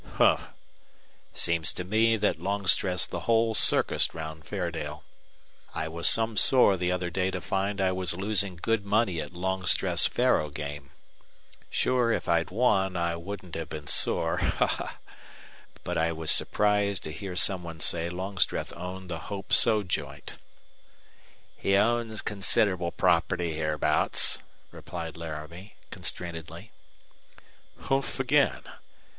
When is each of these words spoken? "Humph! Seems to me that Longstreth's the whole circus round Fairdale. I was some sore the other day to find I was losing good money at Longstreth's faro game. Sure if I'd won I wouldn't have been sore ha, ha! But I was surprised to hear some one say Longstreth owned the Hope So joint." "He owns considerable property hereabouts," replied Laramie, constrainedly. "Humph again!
"Humph! 0.15 0.47
Seems 1.31 1.71
to 1.73 1.83
me 1.83 2.17
that 2.17 2.39
Longstreth's 2.39 3.05
the 3.05 3.19
whole 3.29 3.53
circus 3.53 4.15
round 4.15 4.45
Fairdale. 4.47 5.03
I 5.75 5.87
was 5.89 6.09
some 6.09 6.37
sore 6.37 6.75
the 6.75 6.91
other 6.91 7.11
day 7.11 7.29
to 7.29 7.39
find 7.39 7.79
I 7.79 7.91
was 7.91 8.15
losing 8.15 8.55
good 8.55 8.83
money 8.83 9.21
at 9.21 9.33
Longstreth's 9.35 10.07
faro 10.07 10.49
game. 10.49 10.89
Sure 11.69 12.11
if 12.11 12.27
I'd 12.27 12.49
won 12.49 12.97
I 12.97 13.15
wouldn't 13.15 13.53
have 13.53 13.69
been 13.69 13.85
sore 13.85 14.37
ha, 14.37 14.65
ha! 14.65 14.97
But 15.83 15.99
I 15.99 16.11
was 16.13 16.31
surprised 16.31 17.03
to 17.03 17.11
hear 17.11 17.35
some 17.35 17.61
one 17.63 17.79
say 17.79 18.09
Longstreth 18.09 18.73
owned 18.75 19.07
the 19.07 19.19
Hope 19.29 19.53
So 19.53 19.83
joint." 19.83 20.39
"He 21.57 21.75
owns 21.75 22.23
considerable 22.23 22.91
property 22.91 23.53
hereabouts," 23.53 24.39
replied 24.71 25.15
Laramie, 25.15 25.75
constrainedly. 25.91 26.71
"Humph 27.81 28.19
again! 28.19 28.63